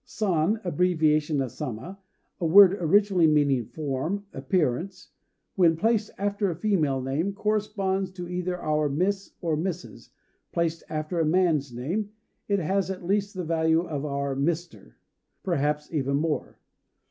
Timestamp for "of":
1.43-1.51, 13.81-14.03